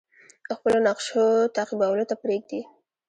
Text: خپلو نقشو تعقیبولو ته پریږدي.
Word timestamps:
خپلو 0.57 0.77
نقشو 0.87 1.23
تعقیبولو 1.55 2.03
ته 2.09 2.15
پریږدي. 2.21 2.61